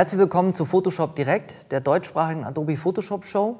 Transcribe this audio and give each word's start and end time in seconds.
Herzlich 0.00 0.18
willkommen 0.18 0.54
zu 0.54 0.64
Photoshop 0.64 1.14
Direkt, 1.14 1.70
der 1.72 1.82
deutschsprachigen 1.82 2.44
Adobe 2.44 2.78
Photoshop 2.78 3.26
Show. 3.26 3.58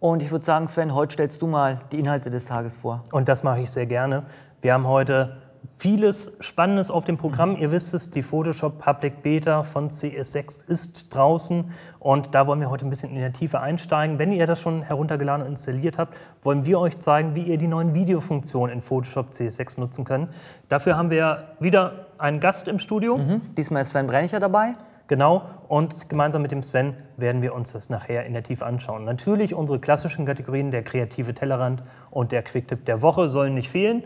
Und 0.00 0.22
ich 0.22 0.30
würde 0.30 0.42
sagen, 0.42 0.66
Sven, 0.66 0.94
heute 0.94 1.12
stellst 1.12 1.42
du 1.42 1.46
mal 1.46 1.82
die 1.92 1.98
Inhalte 1.98 2.30
des 2.30 2.46
Tages 2.46 2.78
vor. 2.78 3.04
Und 3.12 3.28
das 3.28 3.42
mache 3.42 3.60
ich 3.60 3.70
sehr 3.70 3.84
gerne. 3.84 4.22
Wir 4.62 4.72
haben 4.72 4.86
heute 4.86 5.42
vieles 5.76 6.32
Spannendes 6.40 6.90
auf 6.90 7.04
dem 7.04 7.18
Programm. 7.18 7.56
Ihr 7.56 7.72
wisst 7.72 7.92
es, 7.92 8.10
die 8.10 8.22
Photoshop 8.22 8.78
Public 8.78 9.22
Beta 9.22 9.64
von 9.64 9.90
CS6 9.90 10.66
ist 10.66 11.14
draußen 11.14 11.70
und 11.98 12.34
da 12.34 12.46
wollen 12.46 12.60
wir 12.60 12.70
heute 12.70 12.86
ein 12.86 12.90
bisschen 12.90 13.10
in 13.10 13.18
der 13.18 13.34
Tiefe 13.34 13.60
einsteigen. 13.60 14.18
Wenn 14.18 14.32
ihr 14.32 14.46
das 14.46 14.62
schon 14.62 14.80
heruntergeladen 14.80 15.44
und 15.44 15.52
installiert 15.52 15.98
habt, 15.98 16.16
wollen 16.40 16.64
wir 16.64 16.80
euch 16.80 17.00
zeigen, 17.00 17.34
wie 17.34 17.42
ihr 17.42 17.58
die 17.58 17.68
neuen 17.68 17.92
Videofunktionen 17.92 18.76
in 18.76 18.80
Photoshop 18.80 19.32
CS6 19.32 19.78
nutzen 19.78 20.06
könnt. 20.06 20.30
Dafür 20.70 20.96
haben 20.96 21.10
wir 21.10 21.48
wieder 21.60 22.06
einen 22.16 22.40
Gast 22.40 22.66
im 22.66 22.78
Studio. 22.78 23.18
Mhm. 23.18 23.42
Diesmal 23.58 23.82
ist 23.82 23.90
Sven 23.90 24.06
Brennicher 24.06 24.40
dabei. 24.40 24.74
Genau, 25.12 25.42
und 25.68 26.08
gemeinsam 26.08 26.40
mit 26.40 26.52
dem 26.52 26.62
Sven 26.62 26.94
werden 27.18 27.42
wir 27.42 27.54
uns 27.54 27.74
das 27.74 27.90
nachher 27.90 28.24
in 28.24 28.32
der 28.32 28.42
Tiefe 28.42 28.64
anschauen. 28.64 29.04
Natürlich 29.04 29.52
unsere 29.52 29.78
klassischen 29.78 30.24
Kategorien, 30.24 30.70
der 30.70 30.82
kreative 30.82 31.34
Tellerrand 31.34 31.82
und 32.10 32.32
der 32.32 32.42
Quicktip 32.42 32.86
der 32.86 33.02
Woche 33.02 33.28
sollen 33.28 33.52
nicht 33.52 33.68
fehlen. 33.68 34.04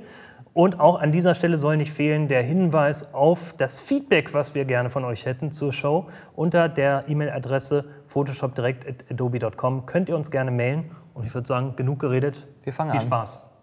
Und 0.53 0.81
auch 0.81 1.01
an 1.01 1.13
dieser 1.13 1.37
Stelle 1.37 1.59
soll 1.59 1.77
nicht 1.77 1.93
fehlen 1.93 2.27
der 2.27 2.43
Hinweis 2.43 3.15
auf 3.15 3.55
das 3.57 3.79
Feedback, 3.79 4.35
was 4.35 4.57
wir 4.57 4.65
gerne 4.65 4.91
von 4.91 5.05
euch 5.05 5.27
hätten 5.27 5.53
zur 5.53 5.73
Show. 5.73 6.09
Unter 6.35 6.69
der 6.69 7.05
E-Mail-Adresse 7.07 7.85
photoshopdirect.adobe.com 8.07 9.87
könnt 9.87 10.09
ihr 10.09 10.17
uns 10.17 10.33
gerne 10.33 10.51
mailen. 10.51 10.91
Und 11.15 11.25
ich 11.25 11.33
würde 11.33 11.47
sagen, 11.47 11.77
genug 11.77 12.01
geredet. 12.01 12.49
Wir 12.65 12.73
fangen 12.73 12.91
Viel 12.91 13.03
an. 13.03 13.07
Spaß. 13.07 13.56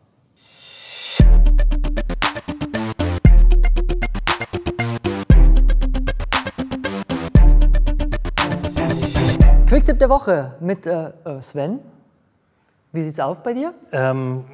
Quicktip 9.84 10.00
der 10.00 10.08
Woche 10.08 10.54
mit 10.62 10.88
äh, 10.88 11.08
äh, 11.26 11.42
Sven. 11.42 11.82
Wie 12.94 13.02
sieht's 13.02 13.20
aus 13.20 13.44
bei 13.44 13.52
dir? 13.52 13.74
Ähm, 13.92 14.46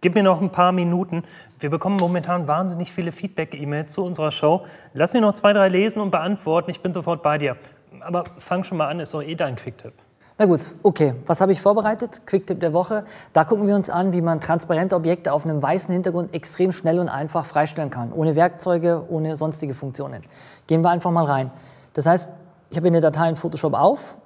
gib 0.00 0.16
mir 0.16 0.24
noch 0.24 0.40
ein 0.40 0.50
paar 0.50 0.72
Minuten. 0.72 1.22
Wir 1.60 1.70
bekommen 1.70 1.96
momentan 1.96 2.48
wahnsinnig 2.48 2.90
viele 2.90 3.12
Feedback-E-Mails 3.12 3.92
zu 3.92 4.04
unserer 4.04 4.32
Show. 4.32 4.64
Lass 4.92 5.12
mir 5.12 5.20
noch 5.20 5.32
zwei, 5.34 5.52
drei 5.52 5.68
lesen 5.68 6.02
und 6.02 6.10
beantworten. 6.10 6.72
Ich 6.72 6.80
bin 6.80 6.92
sofort 6.92 7.22
bei 7.22 7.38
dir. 7.38 7.56
Aber 8.00 8.24
fang 8.38 8.64
schon 8.64 8.78
mal 8.78 8.88
an, 8.88 8.98
ist 8.98 9.14
doch 9.14 9.22
eh 9.22 9.36
dein 9.36 9.54
Quicktip. 9.54 9.92
Na 10.38 10.46
gut, 10.46 10.62
okay. 10.82 11.14
Was 11.26 11.40
habe 11.40 11.52
ich 11.52 11.60
vorbereitet? 11.60 12.26
Quicktip 12.26 12.58
der 12.58 12.72
Woche. 12.72 13.04
Da 13.32 13.44
gucken 13.44 13.68
wir 13.68 13.76
uns 13.76 13.90
an, 13.90 14.12
wie 14.12 14.22
man 14.22 14.40
transparente 14.40 14.96
Objekte 14.96 15.32
auf 15.32 15.44
einem 15.44 15.62
weißen 15.62 15.94
Hintergrund 15.94 16.34
extrem 16.34 16.72
schnell 16.72 16.98
und 16.98 17.08
einfach 17.08 17.46
freistellen 17.46 17.90
kann. 17.90 18.12
Ohne 18.12 18.34
Werkzeuge, 18.34 19.04
ohne 19.08 19.36
sonstige 19.36 19.74
Funktionen. 19.74 20.24
Gehen 20.66 20.82
wir 20.82 20.90
einfach 20.90 21.12
mal 21.12 21.26
rein. 21.26 21.52
Das 21.92 22.06
heißt, 22.06 22.28
ich 22.70 22.76
habe 22.76 22.88
hier 22.88 22.96
eine 22.96 23.00
Datei 23.00 23.28
in 23.28 23.36
Photoshop 23.36 23.74
auf. 23.74 24.16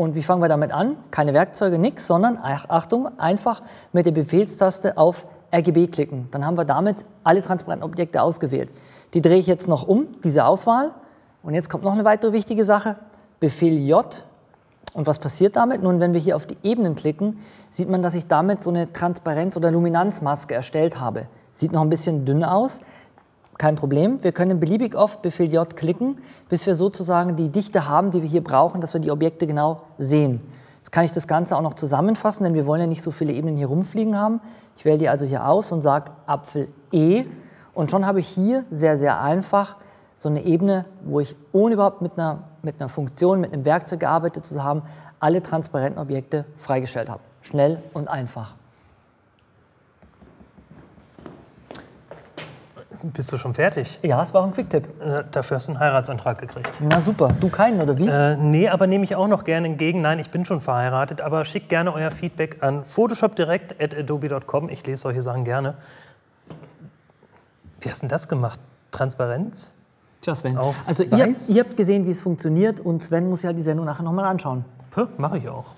Und 0.00 0.14
wie 0.14 0.22
fangen 0.22 0.40
wir 0.40 0.48
damit 0.48 0.72
an? 0.72 0.96
Keine 1.10 1.34
Werkzeuge, 1.34 1.78
nichts, 1.78 2.06
sondern, 2.06 2.38
ach- 2.42 2.70
Achtung, 2.70 3.18
einfach 3.18 3.60
mit 3.92 4.06
der 4.06 4.12
Befehlstaste 4.12 4.96
auf 4.96 5.26
RGB 5.52 5.88
klicken. 5.88 6.28
Dann 6.30 6.46
haben 6.46 6.56
wir 6.56 6.64
damit 6.64 7.04
alle 7.22 7.42
transparenten 7.42 7.84
Objekte 7.86 8.22
ausgewählt. 8.22 8.72
Die 9.12 9.20
drehe 9.20 9.36
ich 9.36 9.46
jetzt 9.46 9.68
noch 9.68 9.86
um, 9.86 10.06
diese 10.24 10.46
Auswahl. 10.46 10.92
Und 11.42 11.52
jetzt 11.52 11.68
kommt 11.68 11.84
noch 11.84 11.92
eine 11.92 12.06
weitere 12.06 12.32
wichtige 12.32 12.64
Sache. 12.64 12.96
Befehl 13.40 13.76
J 13.76 14.24
und 14.94 15.06
was 15.06 15.18
passiert 15.18 15.54
damit? 15.56 15.82
Nun, 15.82 16.00
wenn 16.00 16.14
wir 16.14 16.20
hier 16.20 16.34
auf 16.34 16.46
die 16.46 16.56
Ebenen 16.62 16.94
klicken, 16.94 17.38
sieht 17.70 17.90
man, 17.90 18.00
dass 18.00 18.14
ich 18.14 18.26
damit 18.26 18.62
so 18.62 18.70
eine 18.70 18.94
Transparenz- 18.94 19.58
oder 19.58 19.70
Luminanzmaske 19.70 20.54
erstellt 20.54 20.98
habe. 20.98 21.26
Sieht 21.52 21.72
noch 21.72 21.82
ein 21.82 21.90
bisschen 21.90 22.24
dünn 22.24 22.42
aus. 22.42 22.80
Kein 23.60 23.76
Problem. 23.76 24.24
Wir 24.24 24.32
können 24.32 24.58
beliebig 24.58 24.96
oft 24.96 25.20
Befehl 25.20 25.52
J 25.52 25.76
klicken, 25.76 26.16
bis 26.48 26.64
wir 26.64 26.76
sozusagen 26.76 27.36
die 27.36 27.50
Dichte 27.50 27.86
haben, 27.86 28.10
die 28.10 28.22
wir 28.22 28.28
hier 28.30 28.42
brauchen, 28.42 28.80
dass 28.80 28.94
wir 28.94 29.02
die 29.02 29.10
Objekte 29.10 29.46
genau 29.46 29.82
sehen. 29.98 30.40
Jetzt 30.78 30.92
kann 30.92 31.04
ich 31.04 31.12
das 31.12 31.28
Ganze 31.28 31.54
auch 31.54 31.60
noch 31.60 31.74
zusammenfassen, 31.74 32.44
denn 32.44 32.54
wir 32.54 32.64
wollen 32.64 32.80
ja 32.80 32.86
nicht 32.86 33.02
so 33.02 33.10
viele 33.10 33.34
Ebenen 33.34 33.58
hier 33.58 33.66
rumfliegen 33.66 34.18
haben. 34.18 34.40
Ich 34.78 34.86
wähle 34.86 34.96
die 34.96 35.10
also 35.10 35.26
hier 35.26 35.46
aus 35.46 35.72
und 35.72 35.82
sage 35.82 36.10
Apfel 36.24 36.68
E. 36.90 37.24
Und 37.74 37.90
schon 37.90 38.06
habe 38.06 38.20
ich 38.20 38.28
hier 38.28 38.64
sehr, 38.70 38.96
sehr 38.96 39.20
einfach 39.20 39.76
so 40.16 40.30
eine 40.30 40.42
Ebene, 40.42 40.86
wo 41.04 41.20
ich 41.20 41.36
ohne 41.52 41.74
überhaupt 41.74 42.00
mit 42.00 42.12
einer, 42.16 42.44
mit 42.62 42.80
einer 42.80 42.88
Funktion, 42.88 43.42
mit 43.42 43.52
einem 43.52 43.66
Werkzeug 43.66 44.00
gearbeitet 44.00 44.46
zu 44.46 44.64
haben, 44.64 44.80
alle 45.18 45.42
transparenten 45.42 46.00
Objekte 46.00 46.46
freigestellt 46.56 47.10
habe. 47.10 47.20
Schnell 47.42 47.82
und 47.92 48.08
einfach. 48.08 48.54
Bist 53.02 53.32
du 53.32 53.38
schon 53.38 53.54
fertig? 53.54 53.98
Ja, 54.02 54.22
es 54.22 54.34
war 54.34 54.44
ein 54.44 54.52
Quicktip. 54.52 54.84
Äh, 55.00 55.24
dafür 55.30 55.56
hast 55.56 55.68
du 55.68 55.72
einen 55.72 55.80
Heiratsantrag 55.80 56.38
gekriegt. 56.38 56.70
Na 56.80 57.00
super. 57.00 57.28
Du 57.40 57.48
keinen, 57.48 57.80
oder 57.80 57.96
wie? 57.96 58.06
Äh, 58.06 58.36
nee, 58.36 58.68
aber 58.68 58.86
nehme 58.86 59.04
ich 59.04 59.16
auch 59.16 59.28
noch 59.28 59.44
gerne 59.44 59.68
entgegen. 59.68 60.02
Nein, 60.02 60.18
ich 60.18 60.30
bin 60.30 60.44
schon 60.44 60.60
verheiratet, 60.60 61.20
aber 61.20 61.44
schickt 61.44 61.68
gerne 61.68 61.92
euer 61.92 62.10
Feedback 62.10 62.62
an 62.62 62.84
photoshopdirect.adobe.com. 62.84 64.68
Ich 64.68 64.86
lese 64.86 65.02
solche 65.02 65.22
Sachen 65.22 65.44
gerne. 65.44 65.74
Wie 67.80 67.88
hast 67.88 68.02
du 68.02 68.06
denn 68.06 68.10
das 68.10 68.28
gemacht? 68.28 68.60
Transparenz? 68.90 69.72
Tja, 70.20 70.34
Sven. 70.34 70.58
auf 70.58 70.74
Also 70.86 71.02
ihr, 71.02 71.34
ihr 71.48 71.62
habt 71.62 71.76
gesehen, 71.76 72.06
wie 72.06 72.10
es 72.10 72.20
funktioniert 72.20 72.80
und 72.80 73.02
Sven 73.02 73.30
muss 73.30 73.42
ja 73.42 73.54
die 73.54 73.62
Sendung 73.62 73.86
nachher 73.86 74.02
nochmal 74.02 74.26
anschauen. 74.26 74.64
Puh, 74.90 75.06
mache 75.16 75.38
ich 75.38 75.48
auch. 75.48 75.74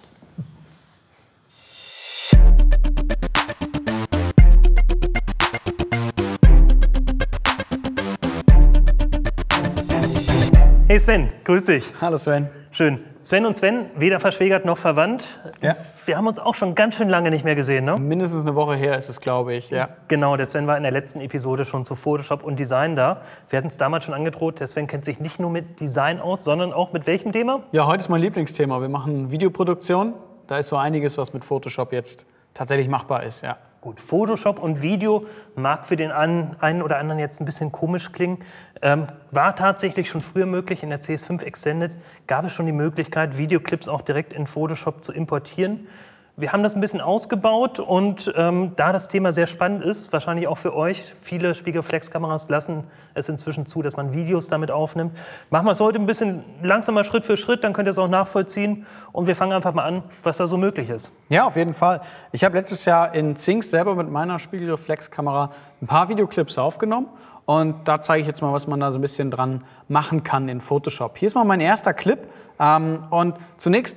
Hey 10.92 11.00
Sven, 11.00 11.30
grüß 11.44 11.64
dich. 11.64 11.94
Hallo 12.02 12.18
Sven. 12.18 12.50
Schön. 12.70 12.98
Sven 13.22 13.46
und 13.46 13.56
Sven, 13.56 13.86
weder 13.96 14.20
verschwägert 14.20 14.66
noch 14.66 14.76
verwandt. 14.76 15.40
Ja. 15.62 15.74
Wir 16.04 16.18
haben 16.18 16.26
uns 16.26 16.38
auch 16.38 16.54
schon 16.54 16.74
ganz 16.74 16.96
schön 16.96 17.08
lange 17.08 17.30
nicht 17.30 17.46
mehr 17.46 17.54
gesehen, 17.54 17.86
ne? 17.86 17.96
Mindestens 17.98 18.42
eine 18.44 18.54
Woche 18.54 18.74
her 18.74 18.98
ist 18.98 19.08
es, 19.08 19.18
glaube 19.18 19.54
ich. 19.54 19.70
Ja. 19.70 19.88
Genau, 20.08 20.36
der 20.36 20.44
Sven 20.44 20.66
war 20.66 20.76
in 20.76 20.82
der 20.82 20.92
letzten 20.92 21.22
Episode 21.22 21.64
schon 21.64 21.86
zu 21.86 21.94
Photoshop 21.94 22.44
und 22.44 22.58
Design 22.58 22.94
da. 22.94 23.22
Wir 23.48 23.56
hatten 23.56 23.68
es 23.68 23.78
damals 23.78 24.04
schon 24.04 24.12
angedroht, 24.12 24.60
der 24.60 24.66
Sven 24.66 24.86
kennt 24.86 25.06
sich 25.06 25.18
nicht 25.18 25.40
nur 25.40 25.48
mit 25.48 25.80
Design 25.80 26.20
aus, 26.20 26.44
sondern 26.44 26.74
auch 26.74 26.92
mit 26.92 27.06
welchem 27.06 27.32
Thema? 27.32 27.62
ja, 27.72 27.86
heute 27.86 28.00
ist 28.00 28.10
mein 28.10 28.20
Lieblingsthema. 28.20 28.82
Wir 28.82 28.90
machen 28.90 29.30
Videoproduktion. 29.30 30.12
Da 30.46 30.58
ist 30.58 30.68
so 30.68 30.76
einiges, 30.76 31.16
was 31.16 31.32
mit 31.32 31.42
Photoshop 31.42 31.94
jetzt 31.94 32.26
tatsächlich 32.52 32.88
machbar 32.88 33.22
ist. 33.22 33.40
Ja. 33.40 33.56
Gut, 33.82 33.98
Photoshop 34.00 34.60
und 34.60 34.80
Video 34.80 35.26
mag 35.56 35.86
für 35.86 35.96
den 35.96 36.12
einen 36.12 36.82
oder 36.82 36.98
anderen 36.98 37.18
jetzt 37.18 37.40
ein 37.40 37.44
bisschen 37.44 37.72
komisch 37.72 38.12
klingen. 38.12 38.38
Ähm, 38.80 39.08
war 39.32 39.56
tatsächlich 39.56 40.08
schon 40.08 40.22
früher 40.22 40.46
möglich. 40.46 40.84
In 40.84 40.90
der 40.90 41.00
CS5 41.00 41.42
Extended 41.42 41.96
gab 42.28 42.44
es 42.44 42.52
schon 42.52 42.66
die 42.66 42.72
Möglichkeit, 42.72 43.38
Videoclips 43.38 43.88
auch 43.88 44.02
direkt 44.02 44.34
in 44.34 44.46
Photoshop 44.46 45.02
zu 45.02 45.12
importieren. 45.12 45.88
Wir 46.34 46.50
haben 46.50 46.62
das 46.62 46.74
ein 46.74 46.80
bisschen 46.80 47.02
ausgebaut 47.02 47.78
und 47.78 48.32
ähm, 48.36 48.72
da 48.76 48.90
das 48.90 49.08
Thema 49.08 49.32
sehr 49.32 49.46
spannend 49.46 49.84
ist, 49.84 50.14
wahrscheinlich 50.14 50.48
auch 50.48 50.56
für 50.56 50.74
euch, 50.74 51.14
viele 51.20 51.54
Spiegelreflexkameras 51.54 52.48
lassen 52.48 52.84
es 53.12 53.28
inzwischen 53.28 53.66
zu, 53.66 53.82
dass 53.82 53.98
man 53.98 54.14
Videos 54.14 54.48
damit 54.48 54.70
aufnimmt. 54.70 55.12
Machen 55.50 55.66
wir 55.66 55.72
es 55.72 55.80
heute 55.80 55.98
ein 55.98 56.06
bisschen 56.06 56.42
langsamer 56.62 57.04
Schritt 57.04 57.26
für 57.26 57.36
Schritt, 57.36 57.62
dann 57.64 57.74
könnt 57.74 57.86
ihr 57.86 57.90
es 57.90 57.98
auch 57.98 58.08
nachvollziehen 58.08 58.86
und 59.12 59.26
wir 59.26 59.36
fangen 59.36 59.52
einfach 59.52 59.74
mal 59.74 59.84
an, 59.84 60.04
was 60.22 60.38
da 60.38 60.46
so 60.46 60.56
möglich 60.56 60.88
ist. 60.88 61.12
ja, 61.28 61.46
auf 61.46 61.56
jeden 61.56 61.74
Fall. 61.74 62.00
Ich 62.32 62.44
habe 62.44 62.56
letztes 62.56 62.86
Jahr 62.86 63.14
in 63.14 63.36
Zings 63.36 63.70
selber 63.70 63.94
mit 63.94 64.10
meiner 64.10 64.38
Spiegelreflexkamera 64.38 65.52
ein 65.82 65.86
paar 65.86 66.08
Videoclips 66.08 66.56
aufgenommen. 66.56 67.08
Und 67.44 67.86
da 67.88 68.00
zeige 68.00 68.22
ich 68.22 68.26
jetzt 68.26 68.40
mal, 68.40 68.52
was 68.52 68.66
man 68.66 68.80
da 68.80 68.90
so 68.90 68.98
ein 68.98 69.02
bisschen 69.02 69.30
dran 69.30 69.64
machen 69.88 70.22
kann 70.22 70.48
in 70.48 70.60
Photoshop. 70.60 71.18
Hier 71.18 71.26
ist 71.26 71.34
mal 71.34 71.44
mein 71.44 71.60
erster 71.60 71.92
Clip. 71.92 72.20
Ähm, 72.58 73.00
und 73.10 73.34
zunächst 73.58 73.96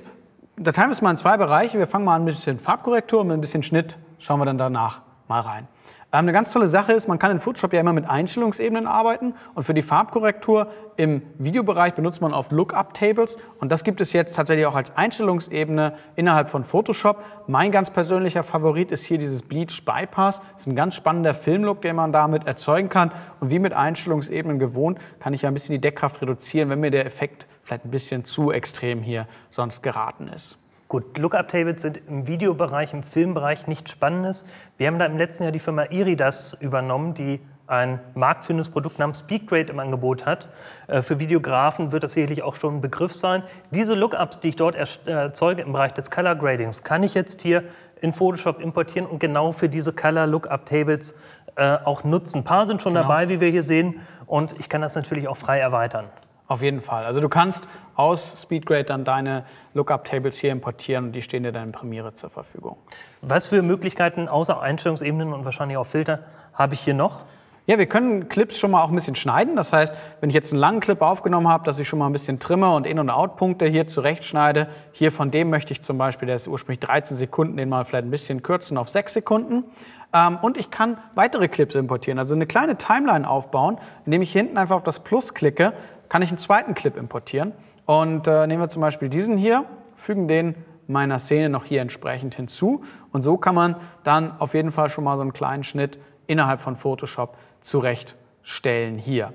wir 0.56 0.90
es 0.90 1.02
mal 1.02 1.10
in 1.10 1.16
zwei 1.16 1.36
Bereiche. 1.36 1.78
Wir 1.78 1.86
fangen 1.86 2.04
mal 2.04 2.16
an 2.16 2.24
mit 2.24 2.34
ein 2.34 2.36
bisschen 2.36 2.58
Farbkorrektur 2.58 3.20
und 3.20 3.28
mit 3.28 3.36
ein 3.36 3.40
bisschen 3.40 3.62
Schnitt 3.62 3.98
schauen 4.18 4.40
wir 4.40 4.46
dann 4.46 4.58
danach 4.58 5.02
mal 5.28 5.40
rein. 5.40 5.68
Ähm, 6.12 6.20
eine 6.20 6.32
ganz 6.32 6.52
tolle 6.52 6.68
Sache 6.68 6.92
ist, 6.92 7.08
man 7.08 7.18
kann 7.18 7.32
in 7.32 7.40
Photoshop 7.40 7.72
ja 7.72 7.80
immer 7.80 7.92
mit 7.92 8.08
Einstellungsebenen 8.08 8.86
arbeiten 8.86 9.34
und 9.54 9.64
für 9.64 9.74
die 9.74 9.82
Farbkorrektur 9.82 10.68
im 10.96 11.22
Videobereich 11.38 11.94
benutzt 11.94 12.20
man 12.20 12.32
oft 12.32 12.52
Lookup-Tables 12.52 13.38
und 13.58 13.72
das 13.72 13.82
gibt 13.82 14.00
es 14.00 14.12
jetzt 14.12 14.36
tatsächlich 14.36 14.66
auch 14.66 14.76
als 14.76 14.96
Einstellungsebene 14.96 15.94
innerhalb 16.14 16.48
von 16.48 16.64
Photoshop. 16.64 17.22
Mein 17.48 17.72
ganz 17.72 17.90
persönlicher 17.90 18.44
Favorit 18.44 18.92
ist 18.92 19.04
hier 19.04 19.18
dieses 19.18 19.42
Bleach 19.42 19.84
Bypass. 19.84 20.40
Das 20.52 20.62
ist 20.62 20.68
ein 20.68 20.76
ganz 20.76 20.94
spannender 20.94 21.34
Filmlook, 21.34 21.82
den 21.82 21.96
man 21.96 22.12
damit 22.12 22.46
erzeugen 22.46 22.88
kann 22.88 23.10
und 23.40 23.50
wie 23.50 23.58
mit 23.58 23.72
Einstellungsebenen 23.72 24.58
gewohnt, 24.58 24.98
kann 25.18 25.34
ich 25.34 25.42
ja 25.42 25.48
ein 25.48 25.54
bisschen 25.54 25.74
die 25.74 25.80
Deckkraft 25.80 26.22
reduzieren, 26.22 26.70
wenn 26.70 26.80
mir 26.80 26.92
der 26.92 27.04
Effekt 27.04 27.46
vielleicht 27.66 27.84
ein 27.84 27.90
bisschen 27.90 28.24
zu 28.24 28.52
extrem 28.52 29.02
hier 29.02 29.26
sonst 29.50 29.82
geraten 29.82 30.28
ist. 30.28 30.56
Gut, 30.88 31.18
Lookup-Tables 31.18 31.82
sind 31.82 32.00
im 32.06 32.28
Videobereich, 32.28 32.92
im 32.92 33.02
Filmbereich 33.02 33.66
nichts 33.66 33.90
Spannendes. 33.90 34.48
Wir 34.78 34.86
haben 34.86 35.00
da 35.00 35.06
im 35.06 35.18
letzten 35.18 35.42
Jahr 35.42 35.50
die 35.50 35.58
Firma 35.58 35.86
Iridas 35.90 36.54
übernommen, 36.60 37.14
die 37.14 37.40
ein 37.66 37.98
marktführendes 38.14 38.68
Produkt 38.68 39.00
namens 39.00 39.18
SpeedGrade 39.18 39.72
im 39.72 39.80
Angebot 39.80 40.24
hat. 40.24 40.48
Äh, 40.86 41.02
Für 41.02 41.18
Videografen 41.18 41.90
wird 41.90 42.04
das 42.04 42.12
sicherlich 42.12 42.44
auch 42.44 42.54
schon 42.54 42.76
ein 42.76 42.80
Begriff 42.80 43.12
sein. 43.12 43.42
Diese 43.72 43.94
Lookups, 43.94 44.38
die 44.38 44.50
ich 44.50 44.56
dort 44.56 44.76
äh, 44.76 44.86
erzeuge 45.10 45.62
im 45.62 45.72
Bereich 45.72 45.92
des 45.92 46.12
Color 46.12 46.36
Gradings, 46.36 46.84
kann 46.84 47.02
ich 47.02 47.14
jetzt 47.14 47.42
hier 47.42 47.64
in 48.00 48.12
Photoshop 48.12 48.60
importieren 48.60 49.08
und 49.08 49.18
genau 49.18 49.50
für 49.50 49.68
diese 49.68 49.92
Color 49.92 50.28
Lookup 50.28 50.66
Tables 50.66 51.16
äh, 51.56 51.78
auch 51.82 52.04
nutzen. 52.04 52.38
Ein 52.38 52.44
paar 52.44 52.64
sind 52.66 52.82
schon 52.82 52.94
dabei, 52.94 53.28
wie 53.28 53.40
wir 53.40 53.48
hier 53.48 53.64
sehen, 53.64 54.02
und 54.26 54.54
ich 54.60 54.68
kann 54.68 54.82
das 54.82 54.94
natürlich 54.94 55.26
auch 55.26 55.36
frei 55.36 55.58
erweitern. 55.58 56.04
Auf 56.48 56.62
jeden 56.62 56.80
Fall. 56.80 57.04
Also 57.04 57.20
du 57.20 57.28
kannst 57.28 57.66
aus 57.96 58.42
SpeedGrade 58.42 58.84
dann 58.84 59.04
deine 59.04 59.44
Lookup-Tables 59.74 60.38
hier 60.38 60.52
importieren 60.52 61.06
und 61.06 61.12
die 61.12 61.22
stehen 61.22 61.42
dir 61.42 61.52
dann 61.52 61.64
in 61.64 61.72
Premiere 61.72 62.14
zur 62.14 62.30
Verfügung. 62.30 62.76
Was 63.20 63.46
für 63.46 63.62
Möglichkeiten 63.62 64.28
außer 64.28 64.60
Einstellungsebenen 64.60 65.32
und 65.32 65.44
wahrscheinlich 65.44 65.76
auch 65.76 65.86
Filter 65.86 66.20
habe 66.54 66.74
ich 66.74 66.80
hier 66.80 66.94
noch? 66.94 67.24
Ja, 67.68 67.78
wir 67.78 67.86
können 67.86 68.28
Clips 68.28 68.60
schon 68.60 68.70
mal 68.70 68.84
auch 68.84 68.90
ein 68.90 68.94
bisschen 68.94 69.16
schneiden. 69.16 69.56
Das 69.56 69.72
heißt, 69.72 69.92
wenn 70.20 70.30
ich 70.30 70.34
jetzt 70.34 70.52
einen 70.52 70.60
langen 70.60 70.78
Clip 70.78 71.02
aufgenommen 71.02 71.48
habe, 71.48 71.64
dass 71.64 71.80
ich 71.80 71.88
schon 71.88 71.98
mal 71.98 72.06
ein 72.06 72.12
bisschen 72.12 72.38
trimme 72.38 72.72
und 72.72 72.86
In- 72.86 73.00
und 73.00 73.10
Out-Punkte 73.10 73.66
hier 73.66 73.88
zurechtschneide. 73.88 74.68
Hier 74.92 75.10
von 75.10 75.32
dem 75.32 75.50
möchte 75.50 75.72
ich 75.72 75.82
zum 75.82 75.98
Beispiel, 75.98 76.26
der 76.26 76.36
ist 76.36 76.46
ursprünglich 76.46 76.78
13 76.78 77.16
Sekunden, 77.16 77.56
den 77.56 77.68
mal 77.68 77.84
vielleicht 77.84 78.06
ein 78.06 78.10
bisschen 78.12 78.44
kürzen 78.44 78.78
auf 78.78 78.88
6 78.88 79.14
Sekunden. 79.14 79.64
Ähm, 80.12 80.38
und 80.42 80.56
ich 80.56 80.70
kann 80.70 80.98
weitere 81.16 81.48
Clips 81.48 81.74
importieren, 81.74 82.20
also 82.20 82.36
eine 82.36 82.46
kleine 82.46 82.78
Timeline 82.78 83.28
aufbauen, 83.28 83.78
indem 84.04 84.22
ich 84.22 84.30
hinten 84.30 84.58
einfach 84.58 84.76
auf 84.76 84.84
das 84.84 85.00
Plus 85.00 85.34
klicke, 85.34 85.72
kann 86.08 86.22
ich 86.22 86.30
einen 86.30 86.38
zweiten 86.38 86.74
Clip 86.74 86.96
importieren. 86.96 87.52
Und 87.84 88.26
äh, 88.26 88.46
nehmen 88.46 88.62
wir 88.62 88.68
zum 88.68 88.82
Beispiel 88.82 89.08
diesen 89.08 89.38
hier, 89.38 89.64
fügen 89.94 90.28
den 90.28 90.56
meiner 90.88 91.18
Szene 91.18 91.48
noch 91.48 91.64
hier 91.64 91.80
entsprechend 91.80 92.34
hinzu. 92.34 92.82
Und 93.12 93.22
so 93.22 93.36
kann 93.36 93.54
man 93.54 93.76
dann 94.04 94.38
auf 94.40 94.54
jeden 94.54 94.70
Fall 94.70 94.88
schon 94.90 95.04
mal 95.04 95.16
so 95.16 95.22
einen 95.22 95.32
kleinen 95.32 95.64
Schnitt 95.64 95.98
innerhalb 96.26 96.60
von 96.60 96.76
Photoshop 96.76 97.36
zurechtstellen 97.60 98.98
hier. 98.98 99.32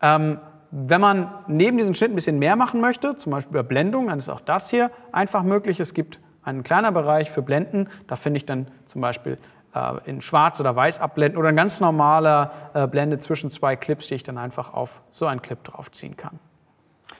Ähm, 0.00 0.38
wenn 0.70 1.00
man 1.00 1.30
neben 1.48 1.76
diesem 1.76 1.94
Schnitt 1.94 2.12
ein 2.12 2.14
bisschen 2.14 2.38
mehr 2.38 2.56
machen 2.56 2.80
möchte, 2.80 3.16
zum 3.16 3.32
Beispiel 3.32 3.52
bei 3.52 3.62
Blendung, 3.62 4.08
dann 4.08 4.18
ist 4.18 4.28
auch 4.28 4.40
das 4.40 4.70
hier 4.70 4.90
einfach 5.12 5.42
möglich. 5.42 5.80
Es 5.80 5.92
gibt 5.92 6.18
einen 6.42 6.62
kleinen 6.62 6.94
Bereich 6.94 7.30
für 7.30 7.42
Blenden. 7.42 7.88
Da 8.06 8.16
finde 8.16 8.38
ich 8.38 8.46
dann 8.46 8.68
zum 8.86 9.00
Beispiel 9.00 9.38
in 10.04 10.20
Schwarz 10.20 10.60
oder 10.60 10.76
Weiß 10.76 11.00
abblenden 11.00 11.38
oder 11.38 11.48
ein 11.48 11.56
ganz 11.56 11.80
normaler 11.80 12.52
äh, 12.74 12.86
Blende 12.86 13.18
zwischen 13.18 13.50
zwei 13.50 13.76
Clips, 13.76 14.08
die 14.08 14.14
ich 14.14 14.22
dann 14.22 14.38
einfach 14.38 14.74
auf 14.74 15.00
so 15.10 15.26
einen 15.26 15.40
Clip 15.40 15.62
draufziehen 15.64 16.16
kann. 16.16 16.38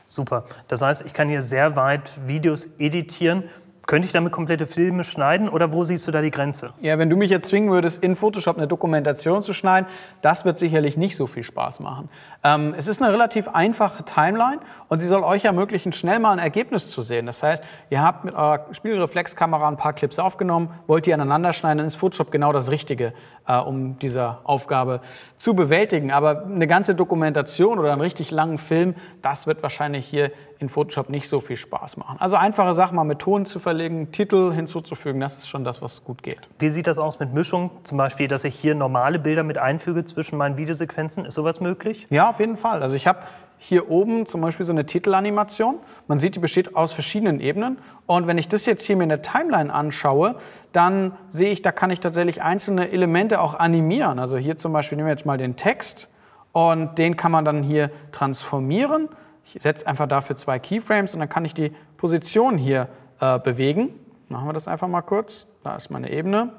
Super. 0.06 0.44
Das 0.69 0.82
heißt, 0.82 1.06
ich 1.06 1.14
kann 1.14 1.28
hier 1.28 1.40
sehr 1.40 1.75
weit 1.76 2.12
Videos 2.28 2.78
editieren 2.78 3.44
könnte 3.87 4.06
ich 4.06 4.12
damit 4.12 4.32
komplette 4.32 4.67
Filme 4.67 5.05
schneiden 5.05 5.49
oder 5.49 5.73
wo 5.73 5.84
siehst 5.84 6.06
du 6.06 6.12
da 6.12 6.23
die 6.23 6.31
Grenze? 6.31 6.73
Ja, 6.81 6.99
wenn 6.99 7.11
du 7.11 7.17
mich 7.17 7.31
jetzt 7.31 7.49
zwingen 7.49 7.70
würdest, 7.70 8.02
in 8.02 8.14
Photoshop 8.14 8.56
eine 8.56 8.69
Dokumentation 8.69 9.43
zu 9.43 9.52
schneiden, 9.52 9.88
das 10.20 10.44
wird 10.44 10.58
sicherlich 10.58 10.96
nicht 10.96 11.17
so 11.17 11.26
viel 11.26 11.43
Spaß 11.43 11.81
machen. 11.81 12.08
Ähm, 12.44 12.75
es 12.76 12.87
ist 12.87 13.02
eine 13.02 13.12
relativ 13.12 13.49
einfache 13.49 14.05
Timeline 14.05 14.61
und 14.88 15.00
sie 15.00 15.08
soll 15.08 15.23
euch 15.23 15.44
ermöglichen, 15.44 15.93
schnell 15.93 16.20
mal 16.20 16.32
ein 16.32 16.38
Ergebnis 16.38 16.90
zu 16.90 17.02
sehen. 17.02 17.26
Das 17.26 17.43
heißt, 17.43 17.62
ihr 17.90 18.02
habt 18.02 18.25
mit 18.25 18.34
eurer 18.34 18.67
Spiegelreflexkamera 18.73 19.69
ein 19.69 19.76
paar 19.76 19.93
Clips 19.93 20.19
aufgenommen, 20.19 20.70
wollt 20.87 21.06
die 21.06 21.14
aneinander 21.14 21.52
schneiden, 21.52 21.78
dann 21.78 21.87
ist 21.87 21.96
Photoshop 21.96 22.31
genau 22.31 22.52
das 22.52 22.70
Richtige, 22.70 23.12
äh, 23.46 23.56
um 23.58 23.99
diese 23.99 24.38
Aufgabe 24.44 25.00
zu 25.38 25.55
bewältigen. 25.55 26.12
Aber 26.12 26.44
eine 26.44 26.67
ganze 26.67 26.94
Dokumentation 26.94 27.78
oder 27.78 27.93
einen 27.93 28.00
richtig 28.00 28.31
langen 28.31 28.58
Film, 28.58 28.94
das 29.23 29.46
wird 29.46 29.62
wahrscheinlich 29.62 30.06
hier 30.06 30.31
in 30.58 30.69
Photoshop 30.69 31.11
nicht 31.11 31.28
so 31.28 31.40
viel 31.40 31.56
Spaß 31.56 31.96
machen. 31.96 32.17
Also 32.20 32.37
einfache 32.37 32.73
Sachen 32.73 32.96
mal 32.96 33.05
mit 33.05 33.19
Ton 33.19 33.46
zu 33.46 33.58
verlegen, 33.72 34.12
Titel 34.12 34.52
hinzuzufügen, 34.52 35.19
das 35.19 35.38
ist 35.38 35.48
schon 35.48 35.64
das, 35.64 35.80
was 35.80 36.04
gut 36.04 36.22
geht. 36.22 36.40
Wie 36.58 36.69
sieht 36.69 36.86
das 36.86 36.98
aus 36.98 37.20
mit 37.20 37.32
Mischung? 37.32 37.70
Zum 37.84 37.96
Beispiel, 37.96 38.28
dass 38.28 38.44
ich 38.44 38.54
hier 38.54 38.74
normale 38.74 39.19
Bilder 39.19 39.44
mit 39.44 39.56
einfüge 39.56 40.04
zwischen 40.04 40.36
meinen 40.36 40.58
Videosequenzen. 40.58 41.24
Ist 41.24 41.36
sowas 41.36 41.58
möglich? 41.62 42.06
Ja, 42.10 42.28
auf 42.28 42.38
jeden 42.38 42.58
Fall. 42.58 42.82
Also 42.82 42.96
ich 42.96 43.06
habe 43.06 43.20
hier 43.56 43.90
oben 43.90 44.26
zum 44.26 44.42
Beispiel 44.42 44.66
so 44.66 44.74
eine 44.74 44.84
Titelanimation. 44.84 45.76
Man 46.06 46.19
sieht, 46.19 46.34
die 46.34 46.38
besteht 46.38 46.76
aus 46.76 46.92
verschiedenen 46.92 47.40
Ebenen. 47.40 47.78
Und 48.04 48.26
wenn 48.26 48.36
ich 48.36 48.46
das 48.46 48.66
jetzt 48.66 48.84
hier 48.84 48.94
mir 48.94 49.04
in 49.04 49.08
der 49.08 49.22
Timeline 49.22 49.72
anschaue, 49.72 50.34
dann 50.75 51.12
sehe 51.28 51.50
ich, 51.50 51.62
da 51.62 51.72
kann 51.72 51.88
ich 51.90 52.00
tatsächlich 52.00 52.42
einzelne 52.42 52.90
Elemente 52.90 53.40
auch 53.40 53.54
animieren. 53.54 54.18
Also 54.18 54.36
hier 54.36 54.58
zum 54.58 54.75
Beispiel 54.75 54.96
nehmen 54.96 55.06
wir 55.06 55.14
jetzt 55.14 55.25
mal 55.25 55.38
den 55.38 55.56
Text 55.56 56.10
und 56.52 56.98
den 56.98 57.16
kann 57.16 57.32
man 57.32 57.46
dann 57.46 57.62
hier 57.62 57.90
transformieren. 58.10 59.08
Ich 59.46 59.62
setze 59.62 59.86
einfach 59.86 60.08
dafür 60.08 60.36
zwei 60.36 60.58
Keyframes 60.58 61.14
und 61.14 61.20
dann 61.20 61.30
kann 61.30 61.46
ich 61.46 61.54
die 61.54 61.72
Position 61.96 62.58
hier 62.58 62.88
äh, 63.22 63.38
bewegen. 63.38 63.90
Machen 64.28 64.48
wir 64.48 64.52
das 64.52 64.66
einfach 64.66 64.88
mal 64.88 65.02
kurz. 65.02 65.46
Da 65.62 65.76
ist 65.76 65.90
meine 65.90 66.10
Ebene. 66.10 66.50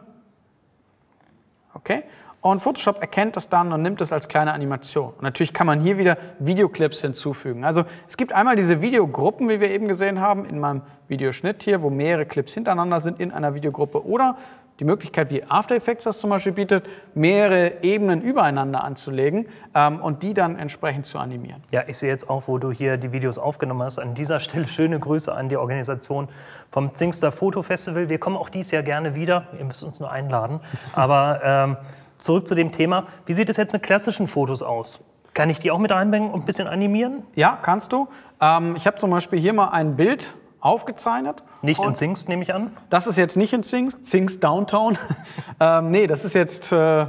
Okay. 1.73 2.03
Und 2.39 2.61
Photoshop 2.61 3.01
erkennt 3.01 3.35
das 3.35 3.49
dann 3.49 3.73
und 3.73 3.81
nimmt 3.81 3.99
es 3.99 4.13
als 4.13 4.29
kleine 4.29 4.53
Animation. 4.53 5.09
Und 5.09 5.23
natürlich 5.23 5.53
kann 5.53 5.67
man 5.67 5.81
hier 5.81 5.97
wieder 5.97 6.17
Videoclips 6.39 7.01
hinzufügen. 7.01 7.65
Also 7.65 7.83
es 8.07 8.15
gibt 8.15 8.31
einmal 8.31 8.55
diese 8.55 8.81
Videogruppen, 8.81 9.49
wie 9.49 9.59
wir 9.59 9.71
eben 9.71 9.89
gesehen 9.89 10.21
haben, 10.21 10.45
in 10.45 10.59
meinem 10.59 10.83
Videoschnitt 11.09 11.63
hier, 11.63 11.81
wo 11.81 11.89
mehrere 11.89 12.25
Clips 12.25 12.53
hintereinander 12.53 13.01
sind 13.01 13.19
in 13.19 13.31
einer 13.31 13.55
Videogruppe. 13.55 14.05
Oder 14.05 14.37
die 14.83 14.87
Möglichkeit, 14.87 15.31
wie 15.31 15.43
After 15.45 15.75
Effects 15.75 16.03
das 16.03 16.19
zum 16.19 16.29
Beispiel 16.29 16.51
bietet, 16.51 16.85
mehrere 17.13 17.83
Ebenen 17.83 18.21
übereinander 18.21 18.83
anzulegen 18.83 19.47
ähm, 19.73 20.01
und 20.01 20.23
die 20.23 20.33
dann 20.33 20.59
entsprechend 20.59 21.05
zu 21.05 21.17
animieren. 21.19 21.63
Ja, 21.71 21.83
ich 21.87 21.97
sehe 21.97 22.09
jetzt 22.09 22.29
auch, 22.29 22.47
wo 22.47 22.57
du 22.57 22.71
hier 22.71 22.97
die 22.97 23.13
Videos 23.13 23.37
aufgenommen 23.37 23.83
hast. 23.83 23.97
An 23.97 24.13
dieser 24.13 24.41
Stelle 24.41 24.67
schöne 24.67 24.99
Grüße 24.99 25.33
an 25.33 25.47
die 25.47 25.55
Organisation 25.55 26.27
vom 26.69 26.93
Zingster 26.93 27.31
Foto 27.31 27.61
Festival. 27.61 28.09
Wir 28.09 28.19
kommen 28.19 28.35
auch 28.35 28.49
dies 28.49 28.71
Jahr 28.71 28.83
gerne 28.83 29.15
wieder. 29.15 29.47
Ihr 29.57 29.63
müsst 29.63 29.83
uns 29.83 30.01
nur 30.01 30.11
einladen. 30.11 30.59
Aber 30.93 31.39
ähm, 31.43 31.77
zurück 32.17 32.45
zu 32.45 32.55
dem 32.55 32.73
Thema. 32.73 33.07
Wie 33.25 33.33
sieht 33.33 33.49
es 33.49 33.55
jetzt 33.55 33.71
mit 33.71 33.83
klassischen 33.83 34.27
Fotos 34.27 34.61
aus? 34.61 35.01
Kann 35.33 35.49
ich 35.49 35.59
die 35.59 35.71
auch 35.71 35.79
mit 35.79 35.93
einbringen 35.93 36.29
und 36.29 36.41
ein 36.41 36.45
bisschen 36.45 36.67
animieren? 36.67 37.23
Ja, 37.35 37.57
kannst 37.61 37.93
du. 37.93 38.09
Ähm, 38.41 38.75
ich 38.75 38.85
habe 38.85 38.97
zum 38.97 39.11
Beispiel 39.11 39.39
hier 39.39 39.53
mal 39.53 39.69
ein 39.69 39.95
Bild 39.95 40.33
aufgezeichnet. 40.63 41.43
Nicht 41.61 41.83
in 41.83 41.93
Zings, 41.93 42.27
nehme 42.27 42.43
ich 42.43 42.53
an? 42.53 42.71
Das 42.89 43.05
ist 43.05 43.17
jetzt 43.17 43.35
nicht 43.35 43.53
in 43.53 43.63
Zings, 43.63 44.01
Zings 44.01 44.39
Downtown. 44.39 44.97
ähm, 45.59 45.91
nee, 45.91 46.07
das 46.07 46.23
ist 46.23 46.33
jetzt 46.33 46.71
äh, 46.71 47.05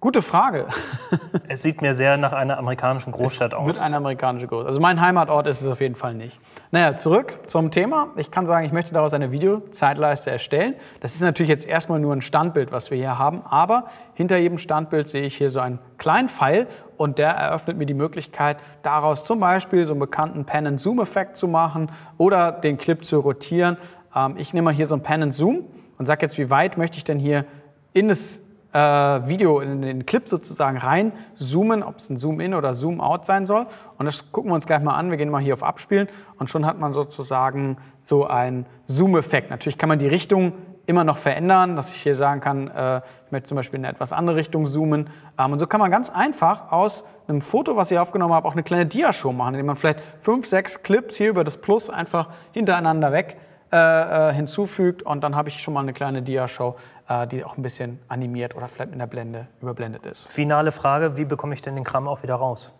Gute 0.00 0.22
Frage. 0.22 0.68
es 1.48 1.62
sieht 1.62 1.82
mir 1.82 1.92
sehr 1.92 2.16
nach 2.18 2.32
einer 2.32 2.56
amerikanischen 2.56 3.10
Großstadt 3.10 3.52
es 3.52 3.58
aus. 3.58 3.66
Wird 3.66 3.82
eine 3.82 3.96
amerikanische 3.96 4.46
Großstadt. 4.46 4.68
Also 4.68 4.78
mein 4.78 5.00
Heimatort 5.00 5.48
ist 5.48 5.60
es 5.60 5.66
auf 5.66 5.80
jeden 5.80 5.96
Fall 5.96 6.14
nicht. 6.14 6.38
Naja, 6.70 6.96
zurück 6.96 7.40
zum 7.48 7.72
Thema. 7.72 8.10
Ich 8.14 8.30
kann 8.30 8.46
sagen, 8.46 8.64
ich 8.64 8.70
möchte 8.70 8.94
daraus 8.94 9.12
eine 9.12 9.32
Videozeitleiste 9.32 10.30
erstellen. 10.30 10.76
Das 11.00 11.16
ist 11.16 11.20
natürlich 11.20 11.50
jetzt 11.50 11.66
erstmal 11.66 11.98
nur 11.98 12.14
ein 12.14 12.22
Standbild, 12.22 12.70
was 12.70 12.92
wir 12.92 12.98
hier 12.98 13.18
haben, 13.18 13.42
aber 13.44 13.88
hinter 14.14 14.36
jedem 14.36 14.58
Standbild 14.58 15.08
sehe 15.08 15.22
ich 15.22 15.36
hier 15.36 15.50
so 15.50 15.58
einen 15.58 15.80
kleinen 15.96 16.28
Pfeil 16.28 16.68
und 16.96 17.18
der 17.18 17.30
eröffnet 17.30 17.76
mir 17.76 17.86
die 17.86 17.94
Möglichkeit, 17.94 18.58
daraus 18.84 19.24
zum 19.24 19.40
Beispiel 19.40 19.84
so 19.84 19.94
einen 19.94 20.00
bekannten 20.00 20.44
Pan-and-Zoom-Effekt 20.44 21.36
zu 21.36 21.48
machen 21.48 21.90
oder 22.18 22.52
den 22.52 22.78
Clip 22.78 23.04
zu 23.04 23.18
rotieren. 23.18 23.78
Ähm, 24.14 24.36
ich 24.36 24.54
nehme 24.54 24.66
mal 24.66 24.74
hier 24.74 24.86
so 24.86 24.94
ein 24.94 25.02
Pan-and-Zoom 25.02 25.64
und 25.98 26.06
sage 26.06 26.24
jetzt, 26.24 26.38
wie 26.38 26.50
weit 26.50 26.78
möchte 26.78 26.98
ich 26.98 27.04
denn 27.04 27.18
hier 27.18 27.46
in 27.92 28.06
das 28.06 28.40
äh, 28.72 28.78
Video, 28.78 29.60
in 29.60 29.82
den 29.82 30.06
Clip 30.06 30.28
sozusagen 30.28 30.78
rein 30.78 31.12
zoomen, 31.36 31.82
ob 31.82 31.98
es 31.98 32.10
ein 32.10 32.18
Zoom-In 32.18 32.54
oder 32.54 32.74
Zoom-Out 32.74 33.26
sein 33.26 33.46
soll. 33.46 33.66
Und 33.96 34.06
das 34.06 34.30
gucken 34.30 34.50
wir 34.50 34.54
uns 34.54 34.66
gleich 34.66 34.82
mal 34.82 34.94
an. 34.94 35.10
Wir 35.10 35.16
gehen 35.16 35.30
mal 35.30 35.40
hier 35.40 35.54
auf 35.54 35.62
Abspielen 35.62 36.08
und 36.38 36.50
schon 36.50 36.66
hat 36.66 36.78
man 36.78 36.92
sozusagen 36.92 37.78
so 37.98 38.26
einen 38.26 38.66
Zoom-Effekt. 38.86 39.50
Natürlich 39.50 39.78
kann 39.78 39.88
man 39.88 39.98
die 39.98 40.08
Richtung 40.08 40.52
immer 40.88 41.04
noch 41.04 41.18
verändern, 41.18 41.76
dass 41.76 41.90
ich 41.92 42.02
hier 42.02 42.14
sagen 42.14 42.40
kann, 42.40 42.68
äh, 42.68 43.02
ich 43.26 43.32
möchte 43.32 43.48
zum 43.48 43.56
Beispiel 43.56 43.78
in 43.78 43.84
eine 43.84 43.94
etwas 43.94 44.14
andere 44.14 44.36
Richtung 44.36 44.66
zoomen. 44.66 45.10
Ähm, 45.38 45.52
und 45.52 45.58
so 45.58 45.66
kann 45.66 45.80
man 45.80 45.90
ganz 45.90 46.08
einfach 46.08 46.72
aus 46.72 47.04
einem 47.26 47.42
Foto, 47.42 47.76
was 47.76 47.90
ich 47.90 47.98
aufgenommen 47.98 48.32
habe, 48.32 48.48
auch 48.48 48.52
eine 48.52 48.62
kleine 48.62 48.86
Diashow 48.86 49.32
machen, 49.32 49.54
indem 49.54 49.66
man 49.66 49.76
vielleicht 49.76 50.00
fünf, 50.20 50.46
sechs 50.46 50.82
Clips 50.82 51.16
hier 51.16 51.28
über 51.28 51.44
das 51.44 51.58
Plus 51.58 51.90
einfach 51.90 52.30
hintereinander 52.52 53.12
weg 53.12 53.36
äh, 53.72 54.30
äh 54.30 54.32
hinzufügt 54.32 55.02
und 55.02 55.22
dann 55.22 55.36
habe 55.36 55.48
ich 55.48 55.60
schon 55.60 55.74
mal 55.74 55.80
eine 55.80 55.92
kleine 55.92 56.22
Diashow, 56.22 56.76
äh, 57.08 57.26
die 57.26 57.44
auch 57.44 57.56
ein 57.56 57.62
bisschen 57.62 57.98
animiert 58.08 58.56
oder 58.56 58.68
vielleicht 58.68 58.92
in 58.92 58.98
der 58.98 59.06
Blende 59.06 59.46
überblendet 59.60 60.06
ist. 60.06 60.32
Finale 60.32 60.72
Frage, 60.72 61.16
wie 61.16 61.24
bekomme 61.24 61.54
ich 61.54 61.62
denn 61.62 61.74
den 61.74 61.84
Kram 61.84 62.08
auch 62.08 62.22
wieder 62.22 62.36
raus? 62.36 62.78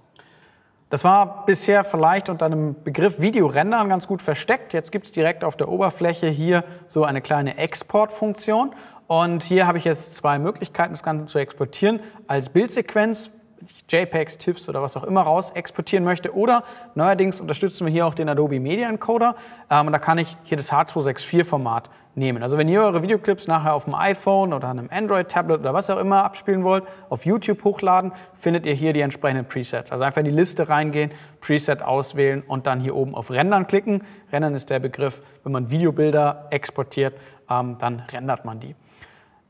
Das 0.90 1.04
war 1.04 1.44
bisher 1.44 1.84
vielleicht 1.84 2.30
unter 2.30 2.46
einem 2.46 2.74
Begriff 2.82 3.20
Videorendern 3.20 3.90
ganz 3.90 4.06
gut 4.06 4.22
versteckt. 4.22 4.72
Jetzt 4.72 4.90
gibt 4.90 5.04
es 5.04 5.12
direkt 5.12 5.44
auf 5.44 5.54
der 5.54 5.68
Oberfläche 5.68 6.28
hier 6.28 6.64
so 6.86 7.04
eine 7.04 7.20
kleine 7.20 7.58
Exportfunktion. 7.58 8.74
Und 9.06 9.42
hier 9.42 9.66
habe 9.66 9.76
ich 9.76 9.84
jetzt 9.84 10.14
zwei 10.14 10.38
Möglichkeiten, 10.38 10.94
das 10.94 11.02
Ganze 11.02 11.26
zu 11.26 11.38
exportieren. 11.38 12.00
Als 12.26 12.48
Bildsequenz, 12.48 13.30
JPEGs, 13.88 14.38
TIFFs 14.38 14.68
oder 14.68 14.82
was 14.82 14.96
auch 14.96 15.04
immer 15.04 15.22
raus 15.22 15.50
exportieren 15.52 16.04
möchte. 16.04 16.34
Oder 16.34 16.64
neuerdings 16.94 17.40
unterstützen 17.40 17.86
wir 17.86 17.92
hier 17.92 18.06
auch 18.06 18.14
den 18.14 18.28
Adobe 18.28 18.60
Media 18.60 18.88
Encoder. 18.88 19.36
Ähm, 19.70 19.86
und 19.86 19.92
da 19.92 19.98
kann 19.98 20.18
ich 20.18 20.36
hier 20.44 20.56
das 20.56 20.72
H264-Format 20.72 21.90
nehmen. 22.14 22.42
Also 22.42 22.58
wenn 22.58 22.68
ihr 22.68 22.82
eure 22.82 23.02
Videoclips 23.02 23.46
nachher 23.46 23.74
auf 23.74 23.84
dem 23.84 23.94
iPhone 23.94 24.52
oder 24.52 24.68
einem 24.68 24.88
Android-Tablet 24.90 25.60
oder 25.60 25.72
was 25.72 25.88
auch 25.88 25.98
immer 25.98 26.24
abspielen 26.24 26.64
wollt, 26.64 26.84
auf 27.08 27.24
YouTube 27.24 27.64
hochladen, 27.64 28.12
findet 28.34 28.66
ihr 28.66 28.74
hier 28.74 28.92
die 28.92 29.00
entsprechenden 29.00 29.46
Presets. 29.46 29.92
Also 29.92 30.04
einfach 30.04 30.18
in 30.18 30.26
die 30.26 30.30
Liste 30.30 30.68
reingehen, 30.68 31.12
Preset 31.40 31.82
auswählen 31.82 32.42
und 32.46 32.66
dann 32.66 32.80
hier 32.80 32.94
oben 32.94 33.14
auf 33.14 33.30
Rendern 33.30 33.66
klicken. 33.66 34.02
Rendern 34.32 34.54
ist 34.54 34.70
der 34.70 34.80
Begriff, 34.80 35.22
wenn 35.44 35.52
man 35.52 35.70
Videobilder 35.70 36.46
exportiert, 36.50 37.14
ähm, 37.48 37.76
dann 37.78 38.00
rendert 38.00 38.44
man 38.44 38.60
die. 38.60 38.74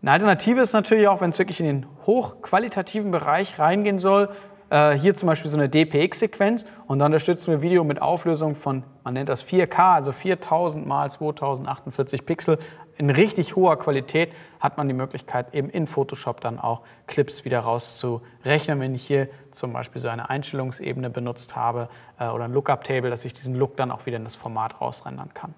Eine 0.01 0.13
Alternative 0.13 0.61
ist 0.61 0.73
natürlich 0.73 1.09
auch, 1.09 1.21
wenn 1.21 1.31
es 1.31 1.39
wirklich 1.39 1.59
in 1.61 1.67
den 1.67 1.87
hochqualitativen 2.07 3.11
Bereich 3.11 3.59
reingehen 3.59 3.99
soll, 3.99 4.29
äh, 4.71 4.93
hier 4.93 5.15
zum 5.15 5.27
Beispiel 5.27 5.51
so 5.51 5.57
eine 5.57 5.69
DPX-Sequenz 5.69 6.65
und 6.87 7.01
dann 7.01 7.07
unterstützen 7.07 7.51
wir 7.51 7.63
Video 7.63 7.83
mit 7.83 8.01
Auflösung 8.01 8.55
von, 8.55 8.85
man 9.03 9.15
nennt 9.15 9.29
das 9.29 9.43
4K, 9.43 9.95
also 9.95 10.13
4000 10.13 10.87
mal 10.87 11.11
2048 11.11 12.25
Pixel 12.25 12.59
in 12.99 13.11
richtig 13.11 13.57
hoher 13.57 13.79
Qualität 13.79 14.33
hat 14.61 14.77
man 14.77 14.89
die 14.89 14.95
Möglichkeit, 14.95 15.55
eben 15.55 15.71
in 15.71 15.87
Photoshop 15.87 16.41
dann 16.41 16.59
auch 16.59 16.83
Clips 17.07 17.45
wieder 17.45 17.61
rauszurechnen. 17.61 18.81
Wenn 18.81 18.95
ich 18.95 19.07
hier 19.07 19.29
zum 19.53 19.73
Beispiel 19.73 20.03
so 20.03 20.09
eine 20.09 20.29
Einstellungsebene 20.29 21.09
benutzt 21.09 21.55
habe 21.55 21.89
äh, 22.19 22.27
oder 22.27 22.45
ein 22.45 22.53
Lookup-Table, 22.53 23.09
dass 23.09 23.25
ich 23.25 23.35
diesen 23.35 23.55
Look 23.55 23.77
dann 23.77 23.93
auch 23.93 24.05
wieder 24.07 24.17
in 24.17 24.25
das 24.25 24.35
Format 24.35 24.81
rausrendern 24.81 25.33
kann. 25.33 25.55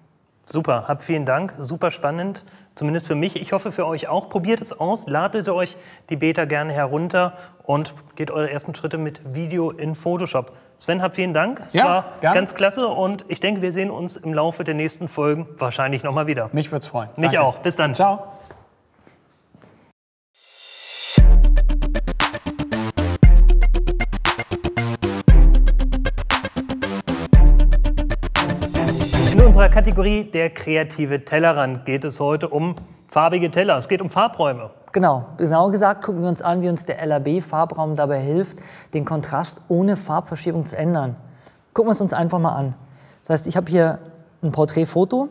Super, 0.51 0.85
hab 0.87 1.01
vielen 1.01 1.25
Dank, 1.25 1.53
super 1.57 1.91
spannend, 1.91 2.43
zumindest 2.73 3.07
für 3.07 3.15
mich. 3.15 3.37
Ich 3.37 3.53
hoffe 3.53 3.71
für 3.71 3.85
euch 3.87 4.09
auch. 4.09 4.27
Probiert 4.29 4.59
es 4.59 4.77
aus, 4.77 5.07
ladet 5.07 5.47
euch 5.47 5.77
die 6.09 6.17
Beta 6.17 6.43
gerne 6.43 6.73
herunter 6.73 7.33
und 7.63 7.95
geht 8.15 8.31
eure 8.31 8.51
ersten 8.51 8.75
Schritte 8.75 8.97
mit 8.97 9.21
Video 9.33 9.71
in 9.71 9.95
Photoshop. 9.95 10.51
Sven, 10.75 11.01
hab 11.01 11.15
vielen 11.15 11.33
Dank. 11.33 11.61
Es 11.67 11.73
Ja, 11.73 11.85
war 11.85 12.05
gerne. 12.19 12.35
ganz 12.35 12.53
klasse 12.53 12.87
und 12.87 13.23
ich 13.29 13.39
denke, 13.39 13.61
wir 13.61 13.71
sehen 13.71 13.91
uns 13.91 14.17
im 14.17 14.33
Laufe 14.33 14.63
der 14.63 14.73
nächsten 14.73 15.07
Folgen 15.07 15.47
wahrscheinlich 15.57 16.03
nochmal 16.03 16.27
wieder. 16.27 16.49
Mich 16.51 16.69
würde 16.71 16.83
es 16.83 16.87
freuen. 16.87 17.09
Mich 17.15 17.31
Danke. 17.31 17.41
auch. 17.47 17.59
Bis 17.59 17.75
dann. 17.77 17.95
Ciao. 17.95 18.23
Kategorie 29.71 30.25
der 30.25 30.49
kreative 30.49 31.23
Tellerrand 31.23 31.85
geht 31.85 32.03
es 32.03 32.19
heute 32.19 32.49
um 32.49 32.75
farbige 33.07 33.49
Teller. 33.49 33.77
Es 33.77 33.87
geht 33.87 34.01
um 34.01 34.09
Farbräume. 34.09 34.71
Genau, 34.91 35.27
genauer 35.37 35.71
gesagt 35.71 36.03
gucken 36.03 36.21
wir 36.23 36.27
uns 36.27 36.41
an, 36.41 36.61
wie 36.61 36.67
uns 36.67 36.85
der 36.85 37.05
LAB-Farbraum 37.05 37.95
dabei 37.95 38.19
hilft, 38.19 38.57
den 38.93 39.05
Kontrast 39.05 39.61
ohne 39.69 39.95
Farbverschiebung 39.95 40.65
zu 40.65 40.77
ändern. 40.77 41.15
Gucken 41.73 41.87
wir 41.87 41.93
es 41.93 42.01
uns 42.01 42.11
einfach 42.11 42.37
mal 42.37 42.53
an. 42.53 42.73
Das 43.23 43.29
heißt, 43.29 43.47
ich 43.47 43.55
habe 43.55 43.71
hier 43.71 43.99
ein 44.43 44.51
Porträtfoto 44.51 45.29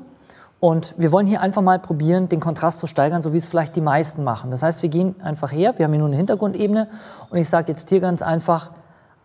und 0.59 0.95
wir 0.97 1.13
wollen 1.13 1.27
hier 1.27 1.43
einfach 1.43 1.61
mal 1.61 1.79
probieren, 1.79 2.31
den 2.31 2.41
Kontrast 2.41 2.79
zu 2.79 2.87
steigern, 2.87 3.21
so 3.21 3.35
wie 3.35 3.39
es 3.39 3.47
vielleicht 3.47 3.77
die 3.77 3.83
meisten 3.83 4.25
machen. 4.25 4.51
Das 4.51 4.63
heißt, 4.63 4.83
wir 4.83 4.89
gehen 4.89 5.17
einfach 5.23 5.53
her, 5.53 5.75
wir 5.77 5.85
haben 5.85 5.93
hier 5.93 5.99
nur 5.99 6.09
eine 6.09 6.17
Hintergrundebene 6.17 6.89
und 7.29 7.37
ich 7.37 7.51
sage 7.51 7.73
jetzt 7.73 7.91
hier 7.91 8.01
ganz 8.01 8.23
einfach, 8.23 8.71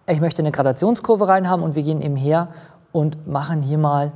ich 0.08 0.20
möchte 0.20 0.42
eine 0.42 0.52
Gradationskurve 0.52 1.26
reinhaben 1.30 1.64
und 1.64 1.76
wir 1.76 1.84
gehen 1.84 2.02
eben 2.02 2.18
her 2.18 2.50
und 2.92 3.28
machen 3.28 3.62
hier 3.62 3.78
mal 3.78 4.12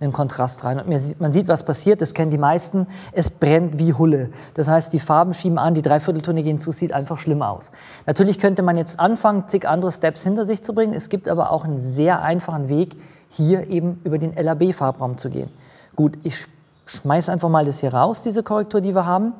einen 0.00 0.12
Kontrast 0.12 0.64
rein. 0.64 0.80
Und 0.80 1.20
man 1.20 1.32
sieht, 1.32 1.48
was 1.48 1.64
passiert, 1.64 2.02
das 2.02 2.14
kennen 2.14 2.30
die 2.30 2.38
meisten, 2.38 2.86
es 3.12 3.30
brennt 3.30 3.78
wie 3.78 3.94
Hulle. 3.94 4.30
Das 4.54 4.68
heißt, 4.68 4.92
die 4.92 4.98
Farben 4.98 5.34
schieben 5.34 5.58
an, 5.58 5.74
die 5.74 5.82
Dreivierteltöne 5.82 6.42
gehen 6.42 6.58
zu, 6.58 6.72
sieht 6.72 6.92
einfach 6.92 7.18
schlimm 7.18 7.42
aus. 7.42 7.70
Natürlich 8.06 8.38
könnte 8.38 8.62
man 8.62 8.76
jetzt 8.76 8.98
anfangen, 8.98 9.44
zig 9.46 9.68
andere 9.68 9.92
Steps 9.92 10.22
hinter 10.22 10.44
sich 10.44 10.62
zu 10.62 10.74
bringen. 10.74 10.94
Es 10.94 11.08
gibt 11.08 11.28
aber 11.28 11.50
auch 11.50 11.64
einen 11.64 11.80
sehr 11.80 12.22
einfachen 12.22 12.68
Weg, 12.68 12.96
hier 13.28 13.68
eben 13.68 14.00
über 14.04 14.18
den 14.18 14.34
LAB-Farbraum 14.34 15.18
zu 15.18 15.30
gehen. 15.30 15.48
Gut, 15.96 16.18
ich 16.22 16.46
schmeiße 16.86 17.30
einfach 17.32 17.48
mal 17.48 17.64
das 17.64 17.80
hier 17.80 17.94
raus, 17.94 18.22
diese 18.22 18.42
Korrektur, 18.42 18.80
die 18.80 18.94
wir 18.94 19.06
haben, 19.06 19.32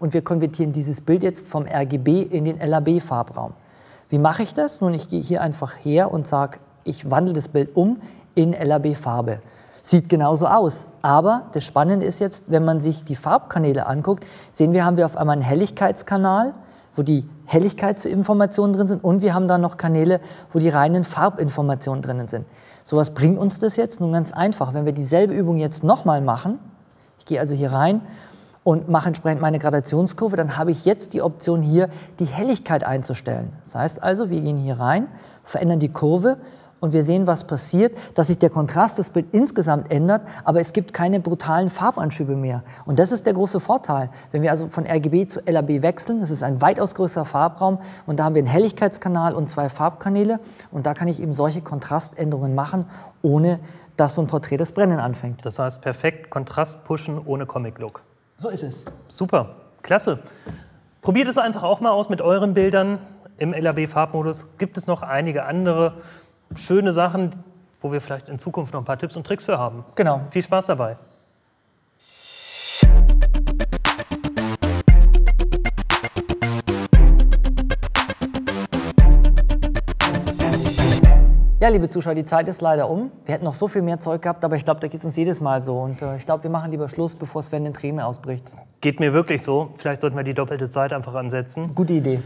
und 0.00 0.12
wir 0.12 0.22
konvertieren 0.22 0.72
dieses 0.72 1.00
Bild 1.00 1.22
jetzt 1.22 1.48
vom 1.48 1.66
RGB 1.66 2.22
in 2.22 2.44
den 2.44 2.58
LAB-Farbraum. 2.58 3.52
Wie 4.10 4.18
mache 4.18 4.42
ich 4.42 4.52
das? 4.52 4.80
Nun, 4.80 4.92
ich 4.92 5.08
gehe 5.08 5.20
hier 5.20 5.40
einfach 5.40 5.72
her 5.82 6.12
und 6.12 6.26
sage, 6.26 6.58
ich 6.84 7.10
wandle 7.10 7.32
das 7.32 7.48
Bild 7.48 7.74
um 7.74 8.00
in 8.34 8.52
LAB-Farbe. 8.52 9.38
Sieht 9.86 10.08
genauso 10.08 10.46
aus. 10.46 10.86
Aber 11.02 11.42
das 11.52 11.62
Spannende 11.62 12.06
ist 12.06 12.18
jetzt, 12.18 12.44
wenn 12.46 12.64
man 12.64 12.80
sich 12.80 13.04
die 13.04 13.16
Farbkanäle 13.16 13.86
anguckt, 13.86 14.24
sehen 14.50 14.72
wir, 14.72 14.82
haben 14.82 14.96
wir 14.96 15.04
auf 15.04 15.18
einmal 15.18 15.34
einen 15.34 15.42
Helligkeitskanal, 15.42 16.54
wo 16.96 17.02
die 17.02 17.28
Helligkeitsinformationen 17.44 18.74
drin 18.74 18.88
sind 18.88 19.04
und 19.04 19.20
wir 19.20 19.34
haben 19.34 19.46
dann 19.46 19.60
noch 19.60 19.76
Kanäle, 19.76 20.20
wo 20.54 20.58
die 20.58 20.70
reinen 20.70 21.04
Farbinformationen 21.04 22.00
drinnen 22.00 22.28
sind. 22.28 22.46
So 22.82 22.96
was 22.96 23.12
bringt 23.12 23.38
uns 23.38 23.58
das 23.58 23.76
jetzt? 23.76 24.00
Nun 24.00 24.14
ganz 24.14 24.32
einfach, 24.32 24.72
wenn 24.72 24.86
wir 24.86 24.92
dieselbe 24.92 25.34
Übung 25.34 25.58
jetzt 25.58 25.84
nochmal 25.84 26.22
machen, 26.22 26.58
ich 27.18 27.26
gehe 27.26 27.38
also 27.38 27.54
hier 27.54 27.70
rein 27.70 28.00
und 28.62 28.88
mache 28.88 29.08
entsprechend 29.08 29.42
meine 29.42 29.58
Gradationskurve, 29.58 30.36
dann 30.36 30.56
habe 30.56 30.70
ich 30.70 30.86
jetzt 30.86 31.12
die 31.12 31.20
Option 31.20 31.60
hier, 31.60 31.90
die 32.20 32.24
Helligkeit 32.24 32.84
einzustellen. 32.84 33.52
Das 33.64 33.74
heißt 33.74 34.02
also, 34.02 34.30
wir 34.30 34.40
gehen 34.40 34.56
hier 34.56 34.80
rein, 34.80 35.08
verändern 35.44 35.78
die 35.78 35.90
Kurve 35.90 36.38
und 36.84 36.92
wir 36.92 37.02
sehen, 37.02 37.26
was 37.26 37.44
passiert, 37.44 37.96
dass 38.14 38.26
sich 38.26 38.36
der 38.36 38.50
Kontrast 38.50 38.98
des 38.98 39.08
Bild 39.08 39.32
insgesamt 39.32 39.90
ändert, 39.90 40.20
aber 40.44 40.60
es 40.60 40.74
gibt 40.74 40.92
keine 40.92 41.18
brutalen 41.18 41.70
Farbanschübe 41.70 42.36
mehr. 42.36 42.62
Und 42.84 42.98
das 42.98 43.10
ist 43.10 43.24
der 43.24 43.32
große 43.32 43.58
Vorteil. 43.58 44.10
Wenn 44.32 44.42
wir 44.42 44.50
also 44.50 44.68
von 44.68 44.84
RGB 44.86 45.26
zu 45.26 45.40
LAB 45.46 45.80
wechseln, 45.80 46.20
das 46.20 46.30
ist 46.30 46.42
ein 46.42 46.60
weitaus 46.60 46.94
größerer 46.94 47.24
Farbraum 47.24 47.78
und 48.04 48.18
da 48.18 48.24
haben 48.24 48.34
wir 48.34 48.40
einen 48.40 48.48
Helligkeitskanal 48.48 49.34
und 49.34 49.48
zwei 49.48 49.70
Farbkanäle 49.70 50.40
und 50.70 50.84
da 50.84 50.92
kann 50.92 51.08
ich 51.08 51.22
eben 51.22 51.32
solche 51.32 51.62
Kontraständerungen 51.62 52.54
machen, 52.54 52.84
ohne 53.22 53.60
dass 53.96 54.16
so 54.16 54.20
ein 54.20 54.26
Porträt 54.26 54.58
das 54.58 54.72
Brennen 54.72 55.00
anfängt. 55.00 55.46
Das 55.46 55.58
heißt, 55.58 55.80
perfekt 55.80 56.28
Kontrast 56.28 56.84
pushen 56.84 57.18
ohne 57.24 57.46
Comic-Look. 57.46 58.02
So 58.36 58.50
ist 58.50 58.62
es. 58.62 58.84
Super, 59.08 59.54
klasse. 59.80 60.18
Probiert 61.00 61.28
es 61.28 61.38
einfach 61.38 61.62
auch 61.62 61.80
mal 61.80 61.92
aus 61.92 62.10
mit 62.10 62.20
euren 62.20 62.52
Bildern 62.52 62.98
im 63.38 63.52
LAB-Farbmodus. 63.52 64.58
Gibt 64.58 64.76
es 64.76 64.86
noch 64.86 65.02
einige 65.02 65.44
andere 65.44 65.94
schöne 66.54 66.92
Sachen, 66.92 67.30
wo 67.80 67.92
wir 67.92 68.00
vielleicht 68.00 68.28
in 68.28 68.38
Zukunft 68.38 68.72
noch 68.72 68.80
ein 68.80 68.84
paar 68.84 68.98
Tipps 68.98 69.16
und 69.16 69.26
Tricks 69.26 69.44
für 69.44 69.58
haben? 69.58 69.84
Genau. 69.94 70.22
Viel 70.30 70.42
Spaß 70.42 70.66
dabei. 70.66 70.96
Ja, 81.64 81.70
liebe 81.70 81.88
Zuschauer, 81.88 82.14
die 82.14 82.26
Zeit 82.26 82.46
ist 82.46 82.60
leider 82.60 82.90
um. 82.90 83.10
Wir 83.24 83.36
hätten 83.36 83.44
noch 83.46 83.54
so 83.54 83.68
viel 83.68 83.80
mehr 83.80 83.98
Zeug 83.98 84.20
gehabt, 84.20 84.44
aber 84.44 84.54
ich 84.54 84.66
glaube, 84.66 84.80
da 84.80 84.88
geht 84.88 85.00
es 85.00 85.06
uns 85.06 85.16
jedes 85.16 85.40
Mal 85.40 85.62
so. 85.62 85.78
Und 85.78 86.02
äh, 86.02 86.16
ich 86.18 86.26
glaube, 86.26 86.42
wir 86.42 86.50
machen 86.50 86.70
lieber 86.70 86.90
Schluss, 86.90 87.14
bevor 87.14 87.42
Sven 87.42 87.64
in 87.64 87.72
Tränen 87.72 88.00
ausbricht. 88.00 88.52
Geht 88.82 89.00
mir 89.00 89.14
wirklich 89.14 89.42
so. 89.42 89.70
Vielleicht 89.78 90.02
sollten 90.02 90.14
wir 90.14 90.24
die 90.24 90.34
doppelte 90.34 90.68
Zeit 90.68 90.92
einfach 90.92 91.14
ansetzen. 91.14 91.74
Gute 91.74 91.94
Idee. 91.94 92.20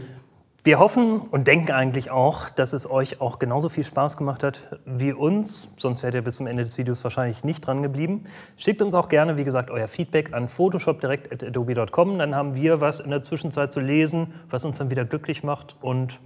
Wir 0.63 0.77
hoffen 0.77 1.21
und 1.21 1.47
denken 1.47 1.71
eigentlich 1.71 2.11
auch, 2.11 2.49
dass 2.49 2.73
es 2.73 2.89
euch 2.89 3.21
auch 3.21 3.39
genauso 3.39 3.69
viel 3.69 3.85
Spaß 3.85 4.17
gemacht 4.17 4.43
hat 4.43 4.77
wie 4.85 5.13
uns. 5.13 5.69
Sonst 5.77 6.03
wärt 6.03 6.15
ihr 6.15 6.21
bis 6.21 6.35
zum 6.35 6.47
Ende 6.47 6.63
des 6.63 6.77
Videos 6.77 7.01
wahrscheinlich 7.03 7.45
nicht 7.45 7.65
dran 7.65 7.81
geblieben. 7.81 8.25
Schickt 8.57 8.81
uns 8.81 8.93
auch 8.93 9.07
gerne, 9.07 9.37
wie 9.37 9.45
gesagt, 9.45 9.71
euer 9.71 9.87
Feedback 9.87 10.33
an 10.33 10.49
photoshopdirect.adobe.com. 10.49 12.19
Dann 12.19 12.35
haben 12.35 12.55
wir 12.55 12.81
was 12.81 12.99
in 12.99 13.09
der 13.09 13.21
Zwischenzeit 13.23 13.71
zu 13.71 13.79
lesen, 13.79 14.33
was 14.49 14.65
uns 14.65 14.77
dann 14.79 14.89
wieder 14.89 15.05
glücklich 15.05 15.43
macht 15.43 15.77
und 15.81 16.19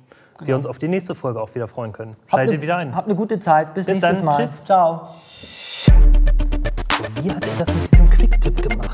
wir 0.43 0.55
uns 0.55 0.65
auf 0.65 0.79
die 0.79 0.87
nächste 0.87 1.13
Folge 1.13 1.39
auch 1.39 1.53
wieder 1.53 1.67
freuen 1.67 1.91
können. 1.91 2.15
Schaltet 2.27 2.55
ne- 2.55 2.61
wieder 2.63 2.77
ein. 2.77 2.95
Habt 2.95 3.07
eine 3.07 3.15
gute 3.15 3.39
Zeit. 3.39 3.75
Bis, 3.75 3.85
Bis 3.85 3.97
nächstes 4.01 4.17
dann. 4.17 4.25
Mal. 4.25 4.37
Tschüss. 4.37 4.63
Ciao. 4.65 5.03
Wie 7.21 7.31
hat 7.31 7.45
er 7.45 7.65
das 7.65 7.73
mit 7.75 7.91
diesem 7.91 8.09
Quick-Tipp 8.09 8.67
gemacht? 8.69 8.92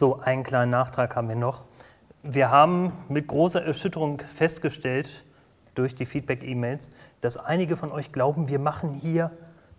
So, 0.00 0.18
einen 0.18 0.44
kleinen 0.44 0.70
Nachtrag 0.70 1.14
haben 1.14 1.28
wir 1.28 1.36
noch. 1.36 1.64
Wir 2.22 2.50
haben 2.50 2.94
mit 3.10 3.26
großer 3.26 3.62
Erschütterung 3.62 4.22
festgestellt, 4.34 5.26
durch 5.74 5.94
die 5.94 6.06
Feedback-E-Mails, 6.06 6.90
dass 7.20 7.36
einige 7.36 7.76
von 7.76 7.92
euch 7.92 8.10
glauben, 8.10 8.48
wir 8.48 8.58
machen 8.60 8.94
hier 8.94 9.30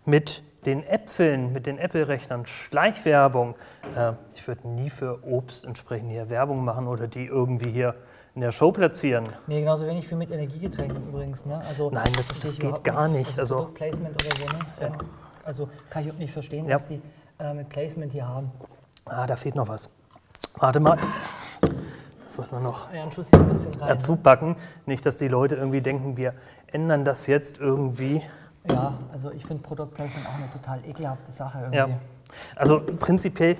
mit 0.04 0.44
den 0.64 0.86
Äpfeln, 0.86 1.52
mit 1.52 1.66
den 1.66 1.76
Apple-Rechnern 1.76 2.46
Schleichwerbung. 2.46 3.56
Äh, 3.96 4.12
ich 4.36 4.46
würde 4.46 4.68
nie 4.68 4.90
für 4.90 5.26
Obst 5.26 5.64
entsprechend 5.64 6.10
hier 6.12 6.30
Werbung 6.30 6.64
machen 6.64 6.86
oder 6.86 7.08
die 7.08 7.26
irgendwie 7.26 7.72
hier 7.72 7.96
in 8.36 8.42
der 8.42 8.52
Show 8.52 8.70
platzieren. 8.70 9.24
Nee, 9.48 9.58
genauso 9.58 9.88
wenig 9.88 10.08
wie 10.08 10.14
mit 10.14 10.30
Energiegetränken 10.30 11.08
übrigens. 11.08 11.44
Ne? 11.46 11.60
Also, 11.68 11.90
Nein, 11.90 12.06
das- 12.16 12.38
das 12.38 12.56
geht 12.56 12.84
gar 12.84 13.08
nicht. 13.08 13.40
Also- 13.40 13.56
Produktplacement 13.56 14.24
oder 14.24 14.36
so. 14.36 14.56
Ne? 14.56 14.64
Sven? 14.78 14.92
Also 15.44 15.68
kann 15.90 16.02
ich 16.02 16.06
überhaupt 16.06 16.20
nicht 16.20 16.32
verstehen, 16.32 16.68
Ja. 16.68 16.76
was 16.76 16.86
die 16.86 17.02
äh, 17.40 17.54
mit 17.54 17.68
Placement 17.70 18.12
hier 18.12 18.28
haben. 18.28 18.52
Ah, 19.06 19.26
da 19.26 19.34
fehlt 19.34 19.56
noch 19.56 19.66
was. 19.66 19.90
Warte 20.62 20.78
mal. 20.78 20.96
Das 22.24 22.34
sollten 22.34 22.52
wir 22.52 22.60
noch 22.60 22.92
Ja, 22.94 23.02
rein. 23.02 23.88
dazu 23.88 24.14
packen. 24.14 24.54
Nicht, 24.86 25.04
dass 25.04 25.18
die 25.18 25.26
Leute 25.26 25.56
irgendwie 25.56 25.80
denken, 25.80 26.16
wir 26.16 26.34
ändern 26.68 27.04
das 27.04 27.26
jetzt 27.26 27.58
irgendwie. 27.58 28.22
Ja, 28.68 28.94
also 29.12 29.32
ich 29.32 29.44
finde 29.44 29.64
Product 29.64 29.88
Placement 29.92 30.24
auch 30.28 30.34
eine 30.34 30.48
total 30.50 30.78
ekelhafte 30.86 31.32
Sache 31.32 31.58
irgendwie. 31.58 31.78
Ja. 31.78 31.88
Also 32.54 32.80
prinzipiell, 33.00 33.56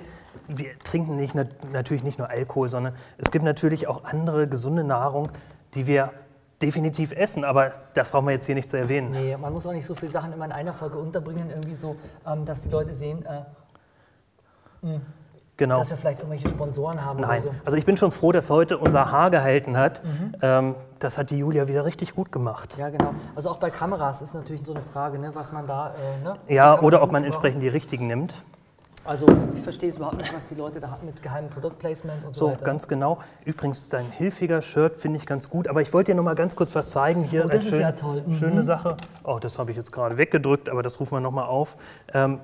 wir 0.47 0.79
trinken 0.79 1.17
nicht, 1.17 1.35
nat- 1.35 1.69
natürlich 1.73 2.03
nicht 2.03 2.19
nur 2.19 2.29
Alkohol, 2.29 2.69
sondern 2.69 2.93
es 3.17 3.31
gibt 3.31 3.43
natürlich 3.43 3.87
auch 3.89 4.05
andere 4.05 4.47
gesunde 4.47 4.85
Nahrung, 4.85 5.27
die 5.73 5.87
wir 5.87 6.13
definitiv 6.61 7.11
essen. 7.11 7.43
Aber 7.43 7.69
das 7.95 8.11
brauchen 8.11 8.27
wir 8.27 8.33
jetzt 8.33 8.45
hier 8.45 8.55
nicht 8.55 8.69
zu 8.71 8.77
erwähnen. 8.77 9.11
Nee, 9.11 9.35
man 9.35 9.51
muss 9.51 9.65
auch 9.67 9.73
nicht 9.73 9.85
so 9.85 9.93
viele 9.93 10.13
Sachen 10.13 10.31
immer 10.31 10.45
in 10.45 10.53
einer 10.53 10.73
Folge 10.73 10.97
unterbringen, 10.99 11.49
irgendwie 11.49 11.75
so, 11.75 11.97
ähm, 12.25 12.45
dass 12.45 12.61
die 12.61 12.69
Leute 12.69 12.93
sehen, 12.93 13.25
äh, 13.25 13.41
mh, 14.83 15.01
Genau. 15.57 15.77
dass 15.79 15.91
wir 15.91 15.97
vielleicht 15.97 16.19
irgendwelche 16.19 16.49
Sponsoren 16.49 17.05
haben 17.05 17.21
Nein, 17.21 17.41
so. 17.43 17.51
also 17.63 17.77
ich 17.77 17.85
bin 17.85 17.95
schon 17.95 18.11
froh, 18.11 18.31
dass 18.31 18.49
heute 18.49 18.79
unser 18.79 19.11
Haar 19.11 19.29
gehalten 19.29 19.77
hat. 19.77 20.03
Mhm. 20.03 20.33
Ähm, 20.41 20.75
das 20.97 21.17
hat 21.19 21.29
die 21.29 21.37
Julia 21.37 21.67
wieder 21.67 21.85
richtig 21.85 22.15
gut 22.15 22.31
gemacht. 22.31 22.75
Ja, 22.77 22.89
genau. 22.89 23.13
Also 23.35 23.49
auch 23.51 23.57
bei 23.57 23.69
Kameras 23.69 24.21
ist 24.23 24.33
natürlich 24.33 24.63
so 24.65 24.73
eine 24.73 24.81
Frage, 24.81 25.19
ne, 25.19 25.29
was 25.35 25.51
man 25.51 25.67
da. 25.67 25.93
Äh, 26.21 26.23
ne? 26.23 26.35
Ja, 26.47 26.79
oder 26.81 27.03
ob 27.03 27.11
man 27.11 27.23
entsprechend 27.23 27.61
die 27.61 27.67
richtigen 27.67 28.07
nimmt. 28.07 28.41
Also 29.05 29.25
ich 29.53 29.61
verstehe 29.61 29.89
es 29.89 29.97
überhaupt 29.97 30.15
nicht, 30.17 30.33
was 30.33 30.45
die 30.45 30.55
Leute 30.55 30.79
da 30.79 30.89
haben 30.89 31.05
mit 31.05 31.21
geheimem 31.21 31.49
Produktplacement 31.49 32.25
und 32.25 32.33
so, 32.33 32.45
So, 32.45 32.51
weiter. 32.53 32.63
ganz 32.63 32.87
genau. 32.87 33.17
Übrigens, 33.43 33.89
dein 33.89 34.05
hilfiger 34.09 34.61
Shirt 34.61 34.95
finde 34.95 35.17
ich 35.17 35.25
ganz 35.25 35.49
gut. 35.49 35.67
Aber 35.67 35.81
ich 35.81 35.91
wollte 35.93 36.13
dir 36.13 36.15
noch 36.15 36.23
mal 36.23 36.35
ganz 36.35 36.55
kurz 36.55 36.73
was 36.73 36.89
zeigen. 36.89 37.23
Hier 37.25 37.43
Oh, 37.45 37.49
das 37.49 37.65
ist 37.65 37.69
schön, 37.71 37.81
ja 37.81 37.91
toll. 37.91 38.23
Mhm. 38.25 38.35
Schöne 38.35 38.63
Sache. 38.63 38.95
Oh, 39.25 39.39
das 39.39 39.59
habe 39.59 39.71
ich 39.71 39.77
jetzt 39.77 39.91
gerade 39.91 40.17
weggedrückt, 40.17 40.69
aber 40.69 40.81
das 40.83 40.99
rufen 41.01 41.15
wir 41.17 41.19
noch 41.19 41.31
mal 41.33 41.43
auf. 41.45 41.75
Ähm, 42.13 42.39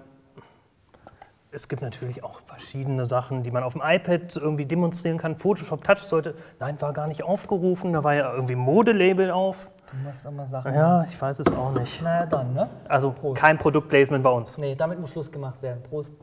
es 1.51 1.67
gibt 1.67 1.81
natürlich 1.81 2.23
auch 2.23 2.41
verschiedene 2.45 3.05
Sachen, 3.05 3.43
die 3.43 3.51
man 3.51 3.63
auf 3.63 3.73
dem 3.73 3.81
iPad 3.83 4.35
irgendwie 4.35 4.65
demonstrieren 4.65 5.17
kann. 5.17 5.35
Photoshop 5.35 5.83
Touch 5.83 5.99
sollte, 5.99 6.35
nein, 6.59 6.79
war 6.81 6.93
gar 6.93 7.07
nicht 7.07 7.23
aufgerufen. 7.23 7.93
Da 7.93 8.03
war 8.03 8.13
ja 8.13 8.31
irgendwie 8.31 8.55
Modelabel 8.55 9.31
auf. 9.31 9.69
Du 9.91 9.97
machst 10.05 10.29
mal 10.29 10.45
Sachen. 10.45 10.73
Ja, 10.73 11.03
ich 11.05 11.19
weiß 11.19 11.39
es 11.39 11.51
auch 11.51 11.71
nicht. 11.73 12.01
Naja, 12.03 12.27
dann, 12.27 12.53
ne? 12.53 12.69
Also 12.87 13.11
Prost. 13.11 13.41
kein 13.41 13.57
Produktplacement 13.57 14.23
bei 14.23 14.29
uns. 14.29 14.57
Nee, 14.59 14.75
damit 14.75 14.99
muss 14.99 15.09
Schluss 15.09 15.31
gemacht 15.31 15.61
werden. 15.63 15.81
Prost. 15.81 16.13